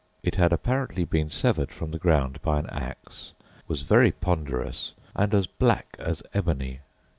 It 0.23 0.33
had 0.33 0.51
apparently 0.51 1.05
been 1.05 1.29
severed 1.29 1.71
from 1.71 1.91
the 1.91 1.99
ground 1.99 2.41
by 2.41 2.57
an 2.57 2.67
axe, 2.71 3.33
was 3.67 3.83
very 3.83 4.11
ponderous, 4.11 4.95
and 5.15 5.31
as 5.35 5.45
black 5.45 5.95
as 5.99 6.23
ebony. 6.33 6.79